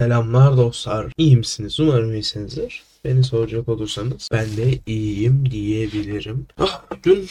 [0.00, 1.12] Selamlar dostlar.
[1.16, 1.80] İyi misiniz?
[1.80, 2.82] Umarım iyisinizdir.
[3.04, 6.46] Beni soracak olursanız ben de iyiyim diyebilirim.
[6.58, 7.28] Ah, dün,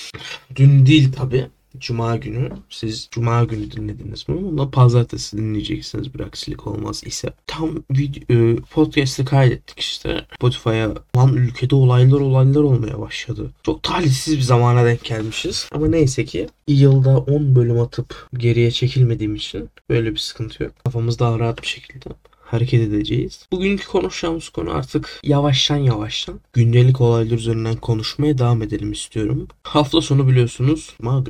[0.55, 1.47] dün değil tabi.
[1.79, 2.49] Cuma günü.
[2.69, 4.35] Siz Cuma günü dinlediniz mi?
[4.41, 7.33] Bunu pazartesi dinleyeceksiniz bir aksilik olmaz ise.
[7.47, 10.25] Tam video, podcast'ı kaydettik işte.
[10.35, 13.51] Spotify'a lan ülkede olaylar olaylar olmaya başladı.
[13.63, 15.69] Çok talihsiz bir zamana denk gelmişiz.
[15.71, 20.71] Ama neyse ki yılda 10 bölüm atıp geriye çekilmediğim için böyle bir sıkıntı yok.
[20.83, 22.09] Kafamız daha rahat bir şekilde
[22.47, 23.47] hareket edeceğiz.
[23.51, 29.47] Bugünkü konuşacağımız konu artık yavaştan yavaştan gündelik olaylar üzerinden konuşmaya devam edelim istiyorum.
[29.63, 31.25] Hafta sonu biliyorsunuz Cuma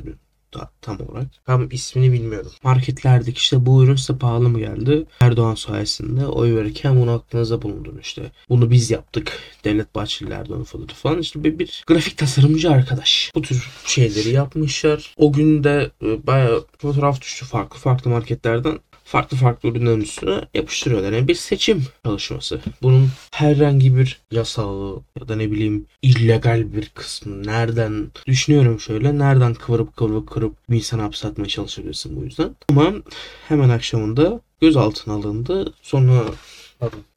[0.54, 1.26] da, tam olarak.
[1.46, 2.50] Tam ismini bilmiyorum.
[2.62, 5.06] Marketlerdeki işte bu ürün size pahalı mı geldi?
[5.20, 8.32] Erdoğan sayesinde oy verirken bunu aklınıza bulundurun işte.
[8.48, 9.38] Bunu biz yaptık.
[9.64, 11.18] Devlet Bahçeli Erdoğan falan falan.
[11.18, 13.32] İşte bir, bir grafik tasarımcı arkadaş.
[13.34, 15.14] Bu tür şeyleri yapmışlar.
[15.16, 21.12] O gün de e, bayağı fotoğraf düştü farklı farklı marketlerden farklı farklı ürünlerin üstüne yapıştırıyorlar.
[21.12, 22.60] Yani bir seçim çalışması.
[22.82, 29.54] Bunun herhangi bir yasalı ya da ne bileyim illegal bir kısmı nereden düşünüyorum şöyle nereden
[29.54, 32.56] kıvırıp kıvırıp kırıp bir insan hapse atmaya çalışabilirsin bu yüzden.
[32.68, 32.92] Ama
[33.48, 35.72] hemen akşamında gözaltına alındı.
[35.82, 36.24] Sonra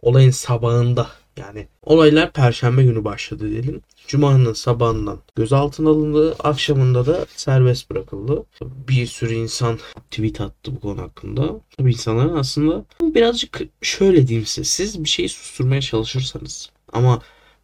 [0.01, 3.81] olayın sabahında yani olaylar perşembe günü başladı diyelim.
[4.07, 6.35] Cuma'nın sabahından gözaltına alındı.
[6.39, 8.43] Akşamında da serbest bırakıldı.
[8.61, 9.79] Bir sürü insan
[10.11, 11.61] tweet attı bu konu hakkında.
[11.77, 14.63] Tabii insanların aslında birazcık şöyle diyeyim size.
[14.65, 17.21] Siz bir şeyi susturmaya çalışırsanız ama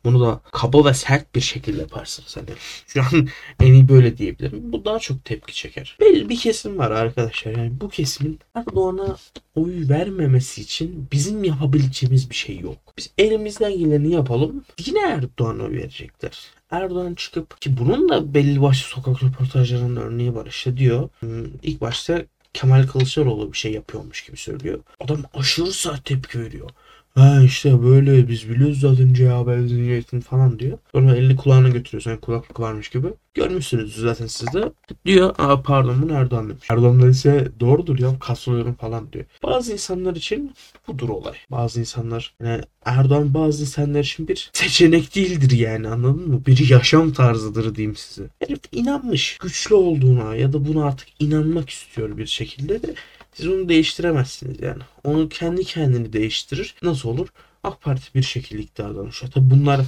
[0.07, 2.37] bunu da kaba ve sert bir şekilde yaparsınız.
[2.37, 2.49] Hani
[2.87, 3.27] şu an
[3.59, 4.59] en iyi böyle diyebilirim.
[4.63, 5.97] Bu daha çok tepki çeker.
[5.99, 7.51] Belli bir kesim var arkadaşlar.
[7.51, 9.17] Yani bu kesimin Erdoğan'a
[9.55, 12.77] oy vermemesi için bizim yapabileceğimiz bir şey yok.
[12.97, 14.63] Biz elimizden geleni yapalım.
[14.85, 16.39] Yine Erdoğan'a oy verecekler.
[16.71, 21.09] Erdoğan çıkıp ki bunun da belli başlı sokak röportajlarının örneği var işte diyor.
[21.19, 24.79] Hmm, İlk başta Kemal Kılıçdaroğlu bir şey yapıyormuş gibi söylüyor.
[24.99, 26.69] Adam aşırı sert tepki veriyor.
[27.17, 30.77] Ha işte böyle biz biliyoruz zaten CHP zihniyetini falan diyor.
[30.91, 32.01] Sonra elini kulağına götürüyor.
[32.01, 33.07] Sanki kulaklık varmış gibi.
[33.33, 34.71] Görmüşsünüz zaten siz de.
[35.05, 36.63] Diyor Aa, pardon bunu Erdoğan demiş.
[36.69, 39.25] Erdoğan ise doğrudur ya kasılıyorum falan diyor.
[39.43, 40.53] Bazı insanlar için
[40.87, 41.33] budur olay.
[41.51, 46.41] Bazı insanlar yani Erdoğan bazı insanlar için bir seçenek değildir yani anladın mı?
[46.47, 48.27] Bir yaşam tarzıdır diyeyim size.
[48.39, 52.93] Herif inanmış güçlü olduğuna ya da buna artık inanmak istiyor bir şekilde de
[53.37, 54.83] siz onu değiştiremezsiniz yani.
[55.03, 56.75] Onu kendi kendini değiştirir.
[56.81, 57.27] Nasıl olur?
[57.63, 59.31] AK Parti bir şekilde iktidardan düşer.
[59.31, 59.81] Tabi bunlar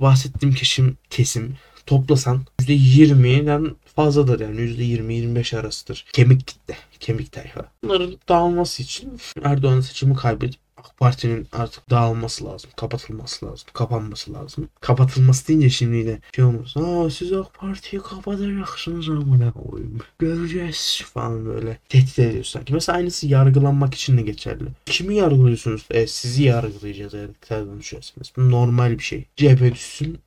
[0.00, 6.04] bahsettiğim kesim, kesim toplasan %20'den fazladır yani %20-25 arasıdır.
[6.12, 7.64] Kemik kitle, kemik tayfa.
[7.84, 12.70] Bunların dağılması için Erdoğan seçimi kaybedip AK Parti'nin artık dağılması lazım.
[12.76, 13.68] Kapatılması lazım.
[13.72, 14.68] Kapanması lazım.
[14.80, 16.74] Kapatılması deyince şimdi yine şey olmaz.
[16.76, 19.98] Aa siz AK Parti'yi kapatacaksınız amına koyayım.
[20.18, 21.78] Göreceğiz falan böyle.
[21.88, 22.74] Tehdit ediyor sanki.
[22.74, 24.64] Mesela aynısı yargılanmak için de geçerli.
[24.86, 25.86] Kimi yargılıyorsunuz?
[25.90, 28.32] E, sizi yargılayacağız eğer iktidardan düşerseniz.
[28.36, 29.24] Bu normal bir şey.
[29.36, 30.18] CHP düşsün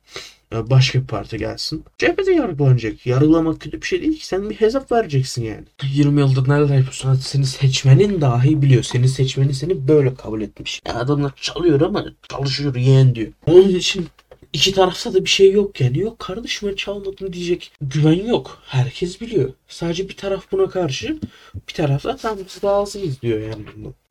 [0.52, 1.84] başka bir parti gelsin.
[1.98, 3.06] CHP'de yargılanacak.
[3.06, 4.26] Yargılamak kötü bir şey değil ki.
[4.26, 5.64] Sen bir hesap vereceksin yani.
[5.92, 7.08] 20 yıldır neler yapıyorsun?
[7.08, 8.82] Hadi seni seçmenin dahi biliyor.
[8.82, 10.80] Seni seçmeni seni böyle kabul etmiş.
[10.88, 13.32] Ya adamlar çalıyor ama çalışıyor yeğen diyor.
[13.46, 14.06] Onun için
[14.52, 15.98] iki tarafta da bir şey yok yani.
[15.98, 18.62] Yok kardeşim ben çalmadım diyecek güven yok.
[18.66, 19.50] Herkes biliyor.
[19.68, 21.18] Sadece bir taraf buna karşı
[21.68, 23.64] bir taraf da tam biz razıyız diyor yani.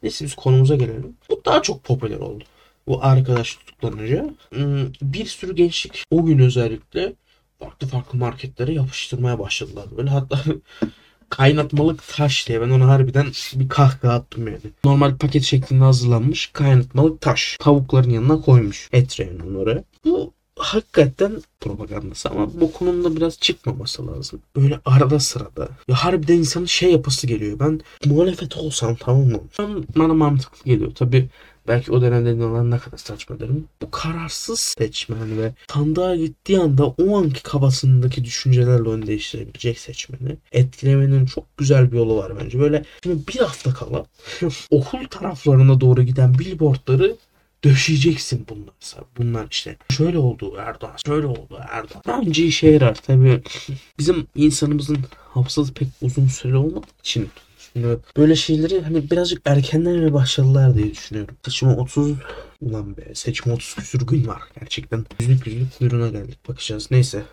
[0.04, 1.16] Neyse biz konumuza gelelim.
[1.30, 2.44] Bu daha çok popüler oldu
[2.88, 7.14] bu arkadaş tutuklanınca hmm, bir sürü gençlik o gün özellikle
[7.60, 9.86] farklı farklı marketlere yapıştırmaya başladılar.
[9.98, 10.40] Böyle hatta
[11.30, 14.60] kaynatmalık taş diye ben ona harbiden bir kahkaha attım yani.
[14.84, 17.58] Normal paket şeklinde hazırlanmış kaynatmalık taş.
[17.60, 18.90] Tavukların yanına koymuş.
[18.94, 19.84] Et reyonunu oraya.
[20.06, 24.42] Bu hakikaten propagandası ama bu konumda biraz çıkmaması lazım.
[24.56, 25.70] Böyle arada sırada.
[25.88, 27.60] Ya harbiden insanın şey yapısı geliyor.
[27.60, 29.40] Ben muhalefet olsam tamam mı?
[29.96, 30.96] Bana mantıklı geliyor.
[30.96, 31.30] Tabi
[31.68, 33.68] belki o dönemde olan ne kadar saçma derim.
[33.82, 41.26] Bu kararsız seçmen ve sandığa gittiği anda o anki kafasındaki düşüncelerle onu değiştirebilecek seçmeni etkilemenin
[41.26, 42.60] çok güzel bir yolu var bence.
[42.60, 44.06] Böyle şimdi bir hafta kala
[44.72, 47.16] okul taraflarına doğru giden billboardları
[47.64, 48.76] döşeyeceksin bunlar.
[49.18, 52.04] Bunlar işte şöyle oldu Erdoğan, şöyle oldu Erdoğan.
[52.08, 52.96] Bence işe yarar.
[52.96, 53.42] Tabii
[54.00, 54.98] bizim insanımızın
[55.34, 57.30] hafızası pek uzun süreli olmadığı için
[57.76, 61.36] Şimdi böyle şeyleri hani birazcık erkenden ve başladılar diye düşünüyorum.
[61.46, 62.12] Seçime 30
[62.62, 65.06] ulan be seçime 30 küsür gün var gerçekten.
[65.20, 66.92] Yüzlük yüzlük kuyruğuna geldik bakacağız.
[66.92, 67.24] Neyse.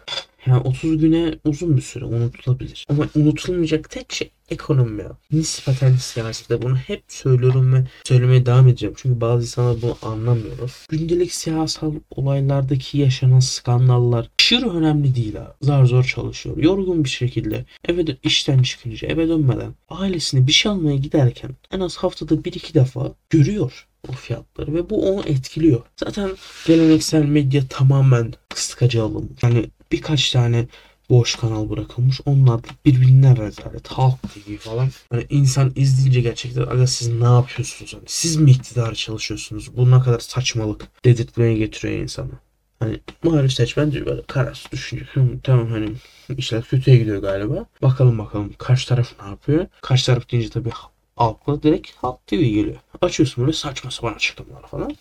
[0.47, 2.87] Yani 30 güne uzun bir süre unutulabilir.
[2.89, 5.05] Ama unutulmayacak tek şey ekonomi.
[5.33, 8.95] Nispeten siyasette bunu hep söylüyorum ve söylemeye devam edeceğim.
[8.99, 10.87] Çünkü bazı insanlar bunu anlamıyor.
[10.89, 15.55] Gündelik siyasal olaylardaki yaşanan skandallar aşırı önemli değil ha.
[15.63, 16.57] Zar zor çalışıyor.
[16.57, 21.81] Yorgun bir şekilde eve dön işten çıkınca eve dönmeden ailesine bir şey almaya giderken en
[21.81, 25.83] az haftada bir iki defa görüyor o fiyatları ve bu onu etkiliyor.
[25.97, 26.31] Zaten
[26.67, 29.43] geleneksel medya tamamen kıskacı alınmış.
[29.43, 30.67] Yani birkaç tane
[31.11, 32.21] boş kanal bırakılmış.
[32.27, 33.89] Onlar da birbirinden rezalet.
[33.89, 34.89] Halk TV falan.
[35.11, 37.95] Hani insan izleyince gerçekten aga siz ne yapıyorsunuz?
[37.95, 39.77] Hani siz mi iktidara çalışıyorsunuz?
[39.77, 42.31] Bu ne kadar saçmalık dedirtmeye getiriyor insanı.
[42.79, 45.05] Hani muhalif seçmen diyor böyle kararsız düşünce.
[45.05, 45.93] "Hı, tamam hani
[46.39, 47.67] işler kötüye gidiyor galiba.
[47.83, 49.67] Bakalım bakalım karşı taraf ne yapıyor?
[49.83, 50.71] Karşı taraf deyince tabii
[51.17, 52.77] halkla direkt Halk TV geliyor.
[53.01, 54.97] Açıyorsun böyle saçma sapan açıklamalar falan.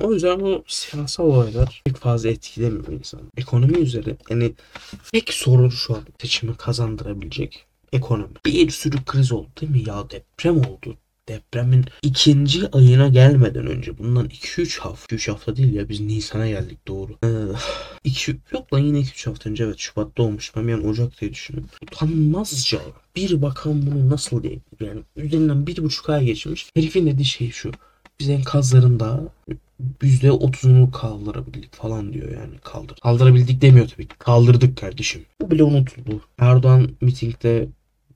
[0.00, 3.20] O yüzden bu siyasal olaylar pek fazla etkilemiyor insan.
[3.36, 4.52] Ekonomi üzeri yani
[5.12, 8.32] tek sorun şu an seçimi kazandırabilecek ekonomi.
[8.46, 9.82] Bir sürü kriz oldu değil mi?
[9.88, 10.96] Ya deprem oldu.
[11.28, 16.88] Depremin ikinci ayına gelmeden önce bundan 2-3 hafta 3 hafta değil ya biz Nisan'a geldik
[16.88, 17.12] doğru.
[17.24, 17.28] Ee,
[18.04, 20.52] iki, yok lan yine 2-3 hafta önce evet Şubat'ta olmuş.
[20.56, 21.70] Ben yani Ocak diye düşünüyorum.
[21.82, 22.80] Utanmazca
[23.16, 24.62] bir bakan bunu nasıl diyebilir?
[24.80, 26.70] Yani üzerinden bir buçuk ay geçmiş.
[26.74, 27.70] Herifin dediği şey şu.
[28.20, 29.32] Biz enkazların da
[30.00, 32.98] %30'unu kaldırabildik falan diyor yani kaldır.
[33.02, 34.14] Kaldırabildik demiyor tabii ki.
[34.18, 35.22] Kaldırdık kardeşim.
[35.40, 36.20] Bu bile unutuldu.
[36.38, 37.68] Erdoğan mitingde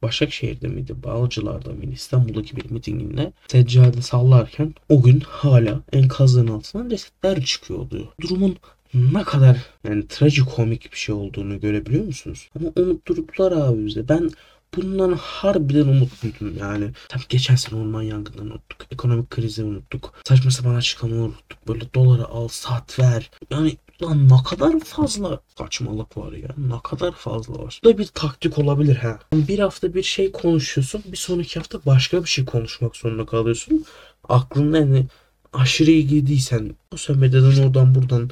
[0.03, 7.45] Başakşehir'de miydi, Bağcılar'da mıydı, İstanbul'daki bir mitinginde seccade sallarken o gün hala enkazların altından cesetler
[7.45, 8.09] çıkıyordu.
[8.21, 8.57] Durumun
[8.95, 9.57] ne kadar
[9.89, 12.49] yani trajikomik bir şey olduğunu görebiliyor musunuz?
[12.59, 14.09] Ama unutturdular abi bize.
[14.09, 14.31] Ben
[14.76, 16.91] bundan harbiden umutluydum yani.
[17.09, 18.87] Tabii geçen sene orman yangınlarını unuttuk.
[18.91, 20.15] Ekonomik krizi unuttuk.
[20.25, 21.69] Saçma sapan açıklamaları unuttuk.
[21.69, 23.31] Böyle doları al sat ver.
[23.50, 26.49] Yani lan ne kadar fazla saçmalık var ya.
[26.59, 27.81] Ne kadar fazla var.
[27.85, 29.19] Bu da bir taktik olabilir ha.
[29.32, 31.03] Bir hafta bir şey konuşuyorsun.
[31.12, 33.85] Bir sonraki hafta başka bir şey konuşmak zorunda kalıyorsun.
[34.29, 35.06] Aklında yani
[35.53, 38.31] aşırı ilgiliysen sosyal medyadan oradan buradan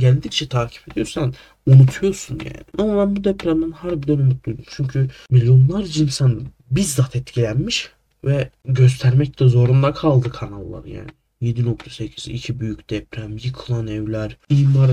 [0.00, 1.34] geldikçe takip ediyorsan
[1.66, 2.64] unutuyorsun yani.
[2.78, 4.64] Ama ben bu depremden harbiden umutluydum.
[4.68, 7.90] Çünkü milyonlarca insan bizzat etkilenmiş
[8.24, 11.10] ve göstermek de zorunda kaldı kanallar yani.
[11.42, 14.90] 7.8 iki büyük deprem, yıkılan evler, imar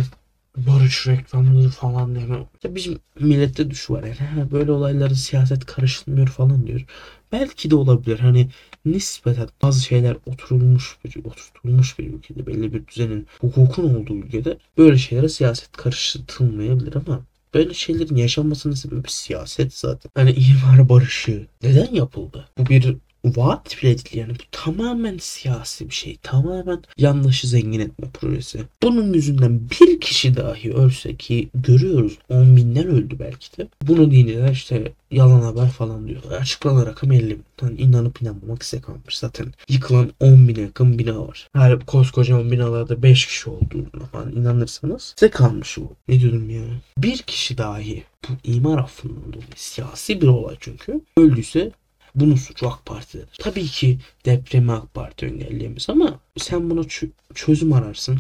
[0.58, 2.48] barış reklamları falan yani.
[2.64, 4.52] Ya bizim millette düş var yani.
[4.52, 6.86] Böyle olayları siyaset karıştırmıyor falan diyor.
[7.32, 8.20] Belki de olabilir.
[8.20, 8.50] Hani
[8.86, 14.98] nispeten bazı şeyler oturulmuş bir oturtulmuş bir ülkede belli bir düzenin hukukun olduğu ülkede böyle
[14.98, 17.22] şeylere siyaset karıştırılmayabilir ama
[17.54, 20.12] böyle şeylerin yaşanmasının sebebi siyaset zaten.
[20.16, 22.50] Hani imar barışı neden yapıldı?
[22.58, 26.18] Bu bir vaat bile değil yani bu tamamen siyasi bir şey.
[26.24, 28.64] Tamamen yanlışı zengin etme projesi.
[28.84, 33.68] Bunun yüzünden bir kişi dahi ölse ki görüyoruz on binler öldü belki de.
[33.82, 36.42] Bunu deyince de işte yalan haber falan diyorlar.
[36.42, 37.42] Açıklanan rakam 50 bin.
[37.78, 39.18] İnanıp inanmamak size kalmış.
[39.18, 41.48] Zaten yıkılan 10 bine yakın bina var.
[41.54, 45.94] Her koskocaman binalarda 5 kişi olduğunu falan inanırsanız size kalmış bu.
[46.08, 46.64] Ne diyorum ya.
[46.98, 51.72] Bir kişi dahi bu imar affından dolayı siyasi bir olay çünkü öldüyse
[52.16, 53.38] bunun suçu AK Parti'dedir.
[53.40, 58.20] Tabii ki depremi AK Parti engelleyemez ama sen buna çö- çözüm ararsın.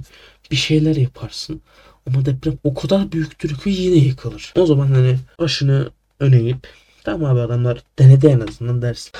[0.52, 1.62] Bir şeyler yaparsın.
[2.08, 4.54] Ama deprem o kadar büyüktür ki yine yıkılır.
[4.56, 5.90] O zaman hani başını
[6.20, 6.56] öne
[7.04, 9.12] tamam abi adamlar denedi en azından dersin.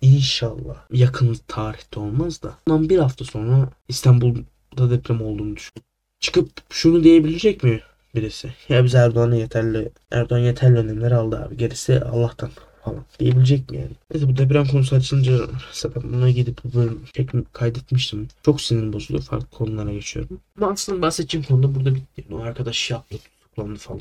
[0.00, 2.54] İnşallah yakın tarihte olmaz da.
[2.66, 5.72] Ondan bir hafta sonra İstanbul'da deprem olduğunu düşün.
[6.20, 7.80] Çıkıp şunu diyebilecek mi
[8.14, 8.50] birisi?
[8.68, 11.56] Ya biz Erdoğan'a yeterli Erdoğan yeterli önlemler aldı abi.
[11.56, 12.50] Gerisi Allah'tan
[12.88, 13.90] falan diyebilecek mi yani?
[14.10, 15.38] Neyse bu deprem konusu açılınca
[15.72, 18.28] zaten buna gidip bu bölüm çekim kaydetmiştim.
[18.44, 19.24] Çok sinirim bozuluyor.
[19.24, 20.40] Farklı konulara geçiyorum.
[20.56, 22.24] Ama aslında bahsedeceğim konuda burada bitti.
[22.32, 24.00] O arkadaş yaptı tutuklandı falan.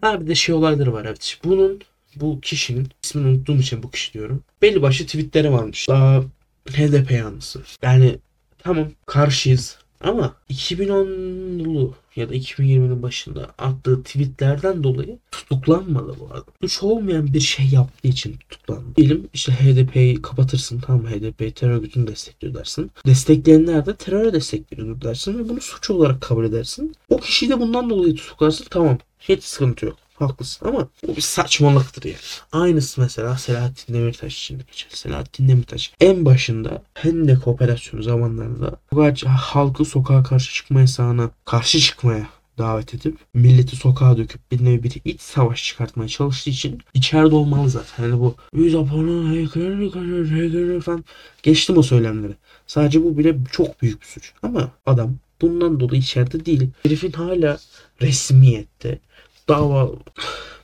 [0.00, 1.38] Ha bir de şey olayları var evet.
[1.44, 1.80] Bunun
[2.16, 4.42] bu kişinin ismini unuttuğum için bu kişi diyorum.
[4.62, 5.88] Belli başlı tweetleri varmış.
[5.88, 6.22] Daha
[6.70, 7.62] HDP yanlısı.
[7.82, 8.18] Yani
[8.58, 16.44] tamam karşıyız ama 2010'lu ya da 2020'nin başında attığı tweetlerden dolayı tutuklanmadı bu adam.
[16.62, 18.96] Suç olmayan bir şey yaptığı için tutuklandı.
[18.96, 22.90] Diyelim işte HDP'yi kapatırsın tamam HDP terör örgütünü destekliyor dersin.
[23.06, 26.94] Destekleyenler de teröre destekliyor dersin ve bunu suç olarak kabul edersin.
[27.08, 28.98] O kişiyi de bundan dolayı tutuklarsın tamam.
[29.20, 29.96] Hiç sıkıntı yok.
[30.14, 32.16] Haklısın ama bu bir saçmalıktır yani.
[32.52, 34.90] Aynısı mesela Selahattin Demirtaş için de geçer.
[34.94, 41.80] Selahattin Demirtaş en başında Hendek operasyonu zamanlarında bu kadar halkı sokağa karşı çıkma yasağına karşı
[41.80, 42.28] çıkmaya
[42.58, 47.70] davet edip milleti sokağa döküp bir nevi bir iç savaş çıkartmaya çalıştığı için içeride olmalı
[47.70, 48.04] zaten.
[48.04, 51.04] Hani bu yüz abone heykelini kaçırır heykelini falan
[51.42, 52.32] geçtim o söylemleri.
[52.66, 54.32] Sadece bu bile çok büyük bir suç.
[54.42, 56.70] Ama adam bundan dolayı içeride değil.
[56.82, 57.58] Herifin hala
[58.00, 58.98] resmiyette
[59.48, 59.98] dava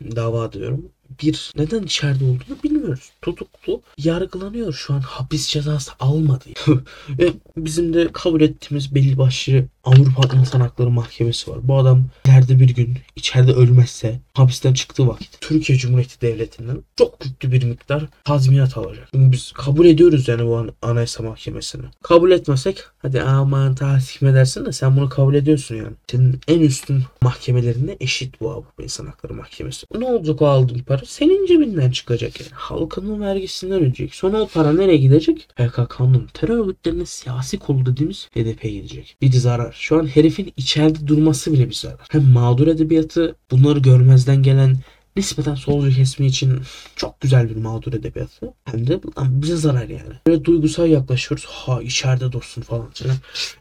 [0.00, 0.92] dava diyorum.
[1.22, 3.10] Bir neden içeride olduğunu bilmiyoruz.
[3.22, 6.44] Tutuklu yargılanıyor şu an hapis cezası almadı.
[7.08, 11.58] Ve bizim de kabul ettiğimiz belli başlı Avrupa İnsan Hakları Mahkemesi var.
[11.62, 17.52] Bu adam ileride bir gün içeride ölmezse hapisten çıktığı vakit Türkiye Cumhuriyeti Devleti'nden çok yüklü
[17.52, 19.08] bir miktar tazminat alacak.
[19.14, 21.82] Şimdi biz kabul ediyoruz yani bu an- Anayasa Mahkemesi'ni.
[22.02, 25.92] Kabul etmesek hadi aman tahkim edersin de sen bunu kabul ediyorsun yani.
[26.10, 29.86] Senin en üstün mahkemelerine eşit bu Avrupa İnsan Hakları Mahkemesi.
[29.98, 31.00] Ne olacak o aldığın para?
[31.04, 32.50] Senin cebinden çıkacak yani.
[32.52, 34.14] Halkının vergisinden ödeyecek.
[34.14, 35.49] Sonra para nereye gidecek?
[35.57, 39.16] PKK'nın terör örgütlerinin siyasi kolu dediğimiz HDP'ye gidecek.
[39.23, 39.76] Bir zarar.
[39.78, 42.07] Şu an herifin içeride durması bile bir zarar.
[42.11, 44.76] Hem mağdur edebiyatı bunları görmezden gelen
[45.16, 46.61] nispeten solcu kesimi için
[46.97, 48.54] çok güzel bir mağdur edebiyatı.
[48.64, 50.14] Hem de bize zarar yani.
[50.26, 51.45] Böyle duygusal yaklaşıyoruz.
[51.47, 52.90] Ha içeride dursun falan.
[53.04, 53.14] Yani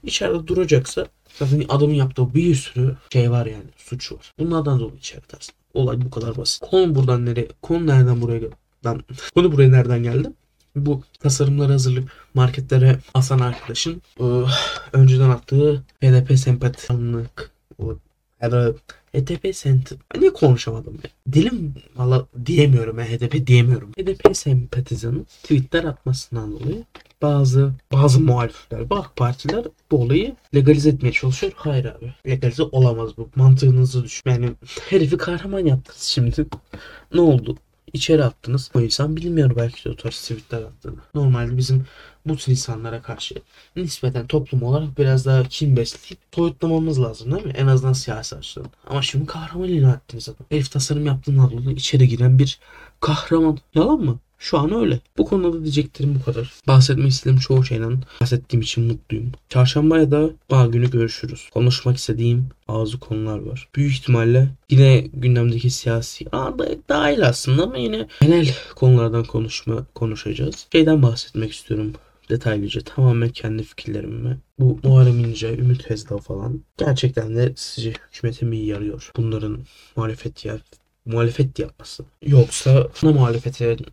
[0.04, 1.08] içeride duracaksa
[1.40, 3.70] zaten adamın yaptığı bir sürü şey var yani.
[3.78, 4.34] Suç var.
[4.40, 5.59] Bunlardan dolayı içeride aslında.
[5.74, 6.62] Olay bu kadar basit.
[6.62, 7.48] Konu buradan nereye?
[7.62, 8.56] Konu nereden buraya geldi?
[9.36, 10.30] Konu buraya nereden geldi?
[10.76, 14.48] Bu tasarımları hazırlayıp marketlere asan arkadaşın ıı,
[14.94, 17.52] önceden attığı HDP sempatisanlık
[18.42, 18.74] da
[19.14, 21.34] HDP sent niye konuşamadım ya?
[21.34, 23.92] Dilim valla diyemiyorum ya HDP diyemiyorum.
[23.92, 26.84] HDP sempatizanın tweetler atmasından dolayı
[27.22, 31.54] bazı bazı muhalifler, bazı partiler bu olayı legalize etmeye çalışıyor.
[31.56, 32.14] Hayır abi.
[32.28, 33.30] Legalize olamaz bu.
[33.36, 34.30] Mantığınızı düşün.
[34.30, 34.52] Yani
[34.90, 36.46] herifi kahraman yaptınız şimdi.
[37.14, 37.58] Ne oldu?
[37.94, 38.72] İçeri attınız.
[38.76, 41.00] O insan bilmiyor belki de o tarz tweetler attığını.
[41.16, 41.86] Normalde bizim
[42.26, 43.36] bu tür insanlara karşı
[43.76, 47.54] nispeten toplum olarak biraz daha kin besleyip soyutlamamız lazım değil mi?
[47.58, 48.70] En azından siyasi açıdan.
[48.88, 50.46] Ama şimdi kahraman ilan ettiniz adam.
[50.50, 52.60] Herif tasarım yaptığından dolayı içeri giren bir
[53.00, 53.58] kahraman.
[53.76, 54.20] Yalan mı?
[54.40, 55.00] Şu an öyle.
[55.18, 56.54] Bu konuda da diyeceklerim bu kadar.
[56.68, 59.32] Bahsetmek istediğim çoğu şeyden bahsettiğim için mutluyum.
[59.50, 61.50] Çarşambaya da bağ günü görüşürüz.
[61.54, 63.70] Konuşmak istediğim bazı konular var.
[63.76, 70.68] Büyük ihtimalle yine gündemdeki siyasi aa, da dahil aslında ama yine genel konulardan konuşma konuşacağız.
[70.72, 71.94] Şeyden bahsetmek istiyorum
[72.30, 78.58] detaylıca tamamen kendi fikirlerimi bu Muharrem İnce, Ümit Özdağ falan gerçekten de sizce hükümete mi
[78.58, 79.12] yarıyor?
[79.18, 79.60] Bunların
[79.96, 80.60] muhalefet ya
[81.12, 82.04] muhalefet yapması.
[82.26, 83.86] Yoksa ana muhalefetin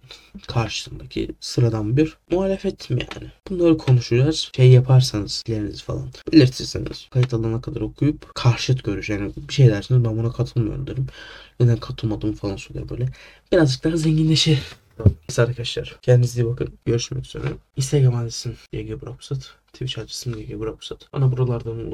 [0.47, 3.31] karşısındaki sıradan bir muhalefet mi yani?
[3.51, 4.51] Bunları konuşacağız.
[4.57, 10.05] Şey yaparsanız fikrlerinizi falan belirtirseniz kayıt alana kadar okuyup karşıt görüş yani bir şey dersiniz
[10.05, 11.07] ben buna katılmıyorum derim.
[11.61, 13.09] Neden katılmadım falan söyler böyle.
[13.53, 14.59] Birazcık daha zenginleşir.
[14.99, 16.75] Neyse arkadaşlar kendinize iyi bakın.
[16.85, 17.45] Görüşmek üzere.
[17.77, 19.51] Instagram adresim YG Brapsat.
[19.73, 21.13] Twitch adresim YG Brapsat.
[21.13, 21.79] Bana buralardan